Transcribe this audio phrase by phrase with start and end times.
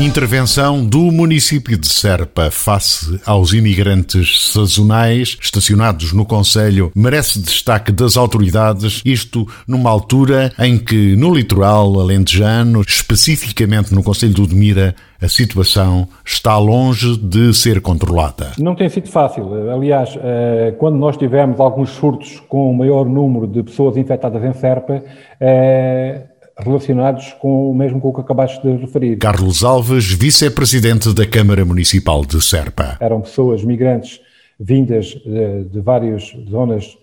[0.00, 8.16] Intervenção do município de Serpa face aos imigrantes sazonais estacionados no Conselho merece destaque das
[8.16, 15.28] autoridades, isto numa altura em que no litoral alentejano, especificamente no Conselho do Demira, a
[15.28, 18.52] situação está longe de ser controlada.
[18.56, 19.68] Não tem sido fácil.
[19.68, 24.52] Aliás, eh, quando nós tivemos alguns surtos com o maior número de pessoas infectadas em
[24.52, 25.02] Serpa,
[25.40, 26.22] eh,
[26.58, 29.16] relacionados com o mesmo com o que acabaste de referir.
[29.18, 32.96] Carlos Alves, vice-presidente da Câmara Municipal de Serpa.
[33.00, 34.20] Eram pessoas migrantes
[34.58, 36.98] vindas de, de várias zonas,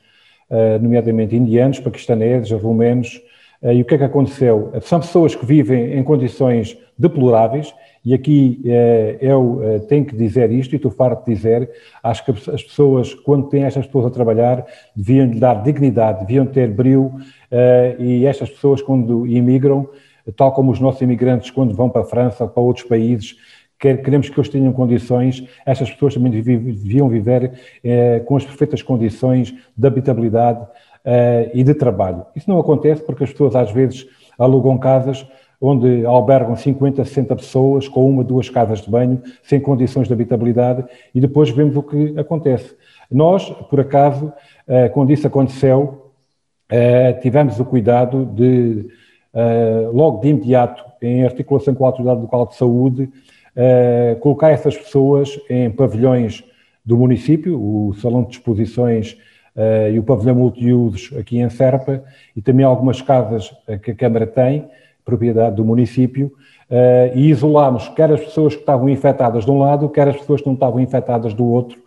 [0.50, 3.22] eh, nomeadamente indianos, paquistaneses, romenos,
[3.74, 4.72] e o que é que aconteceu?
[4.82, 10.74] São pessoas que vivem em condições deploráveis, e aqui eh, eu tenho que dizer isto,
[10.74, 11.72] e estou farto de dizer,
[12.04, 14.64] acho que as pessoas, quando têm estas pessoas a trabalhar,
[14.96, 17.12] deviam lhe dar dignidade, deviam ter brilho,
[17.50, 19.90] eh, e estas pessoas, quando imigram,
[20.36, 23.36] tal como os nossos imigrantes, quando vão para a França ou para outros países,
[23.80, 27.52] queremos que eles tenham condições, estas pessoas também deviam viver
[27.84, 30.66] eh, com as perfeitas condições de habitabilidade
[31.06, 32.26] eh, e de trabalho.
[32.36, 35.26] Isso não acontece porque as pessoas às vezes alugam casas
[35.62, 40.84] onde albergam 50, 60 pessoas com uma, duas casas de banho, sem condições de habitabilidade,
[41.14, 42.76] e depois vemos o que acontece.
[43.10, 44.34] Nós, por acaso,
[44.94, 46.06] quando isso aconteceu,
[46.72, 48.88] uh, tivemos o cuidado de,
[49.34, 54.78] uh, logo de imediato, em articulação com a Autoridade Local de Saúde, uh, colocar essas
[54.78, 56.44] pessoas em pavilhões
[56.84, 59.18] do município, o Salão de Exposições
[59.92, 62.04] e o pavilhão multiusos aqui em Serpa,
[62.36, 63.54] e também algumas casas
[63.84, 64.68] que a Câmara tem,
[65.04, 66.32] propriedade do município,
[67.16, 70.48] e isolámos quer as pessoas que estavam infectadas de um lado, quer as pessoas que
[70.48, 71.78] não estavam infectadas do outro,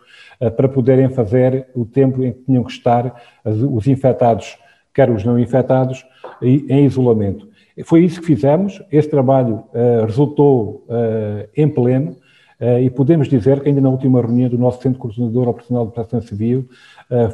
[0.55, 3.13] para poderem fazer o tempo em que tinham que estar
[3.45, 4.57] os infectados
[4.93, 6.05] quer os não infectados,
[6.41, 7.47] em isolamento.
[7.85, 12.11] Foi isso que fizemos, esse trabalho uh, resultou uh, em pleno.
[12.11, 12.28] uh,
[12.59, 16.21] e podemos dizer que ainda na última reunião do nosso Centro Coordenador Operacional de Proteção
[16.21, 16.67] Civil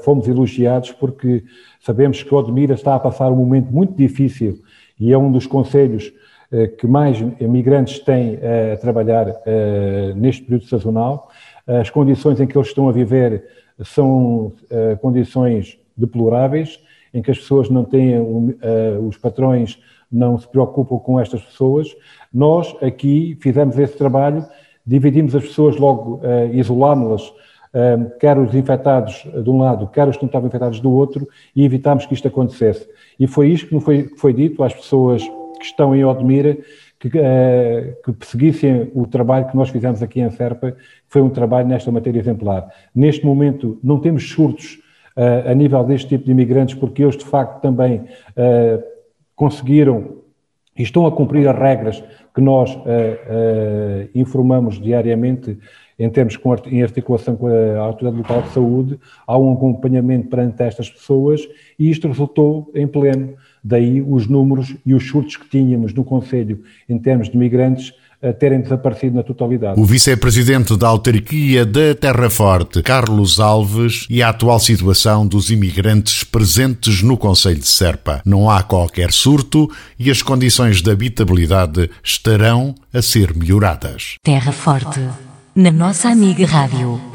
[0.04, 1.44] fomos elogiados porque
[1.80, 4.60] sabemos que Odmira está a passar um momento muito difícil
[5.00, 6.14] e é um dos conselhos
[6.78, 8.38] que mais imigrantes têm
[8.74, 9.26] a trabalhar
[10.16, 11.30] neste período sazonal.
[11.66, 13.44] As condições em que eles estão a viver
[13.84, 14.54] são
[15.02, 16.80] condições deploráveis
[17.14, 18.16] em que as pessoas não têm,
[19.08, 19.82] os patrões
[20.12, 21.96] não se preocupam com estas pessoas.
[22.32, 24.46] Nós aqui fizemos esse trabalho,
[24.86, 30.16] dividimos as pessoas logo, uh, isolámos-las, uh, quer os infectados de um lado, quer os
[30.16, 32.88] que não estavam infectados do outro, e evitámos que isto acontecesse.
[33.20, 35.24] E foi isto que foi, foi dito às pessoas
[35.58, 36.58] que estão em Odmira,
[37.00, 41.30] que, uh, que perseguissem o trabalho que nós fizemos aqui em Serpa, que foi um
[41.30, 42.68] trabalho nesta matéria exemplar.
[42.94, 44.80] Neste momento não temos surtos
[45.16, 48.84] uh, a nível deste tipo de imigrantes, porque eles de facto também uh,
[49.36, 50.25] conseguiram
[50.78, 52.04] e estão a cumprir as regras
[52.34, 55.58] que nós uh, informamos diariamente
[55.98, 60.62] em termos com, em articulação com a Autoridade Local de Saúde, há um acompanhamento perante
[60.62, 61.48] estas pessoas
[61.80, 63.36] e isto resultou em pleno.
[63.64, 67.94] Daí os números e os surtos que tínhamos no Conselho em termos de migrantes
[68.40, 69.80] terem desaparecido na totalidade.
[69.80, 76.24] O vice-presidente da autarquia da Terra Forte, Carlos Alves, e a atual situação dos imigrantes
[76.24, 78.22] presentes no Conselho de Serpa.
[78.26, 84.16] Não há qualquer surto e as condições de habitabilidade estarão a ser melhoradas.
[84.24, 85.02] Terra Forte,
[85.56, 87.15] na nossa amiga Rádio.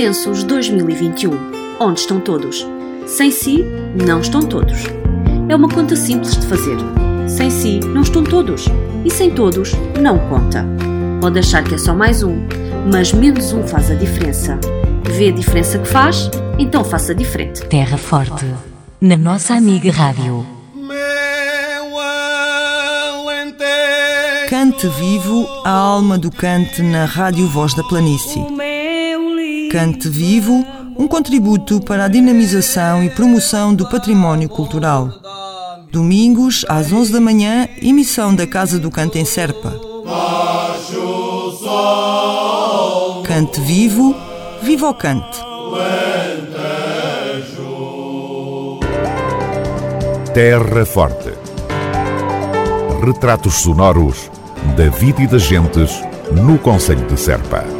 [0.00, 1.30] Censos 2021.
[1.78, 2.66] Onde estão todos?
[3.06, 3.62] Sem si,
[4.02, 4.84] não estão todos.
[5.46, 6.78] É uma conta simples de fazer.
[7.28, 8.64] Sem si, não estão todos.
[9.04, 10.64] E sem todos, não conta.
[11.20, 12.34] Pode achar que é só mais um,
[12.90, 14.58] mas menos um faz a diferença.
[15.04, 16.30] Vê a diferença que faz?
[16.58, 17.60] Então faça diferente.
[17.66, 18.46] Terra Forte,
[19.02, 20.46] na nossa amiga Rádio.
[24.48, 28.42] Cante vivo a alma do cante na Rádio Voz da Planície.
[29.70, 30.66] Cante Vivo,
[30.98, 35.08] um contributo para a dinamização e promoção do património cultural.
[35.92, 39.72] Domingos, às 11 da manhã, emissão da Casa do Canto em Serpa.
[43.22, 44.12] Cante vivo,
[44.60, 45.38] viva o cante.
[50.34, 51.32] Terra Forte.
[53.06, 54.28] Retratos sonoros
[54.76, 56.02] da vida e das gentes
[56.32, 57.79] no Conselho de Serpa.